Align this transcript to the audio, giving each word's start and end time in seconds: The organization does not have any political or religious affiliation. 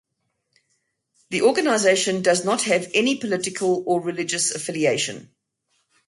The 1.29 1.43
organization 1.43 2.23
does 2.23 2.43
not 2.43 2.63
have 2.63 2.89
any 2.95 3.17
political 3.17 3.83
or 3.85 4.01
religious 4.01 4.49
affiliation. 4.49 5.29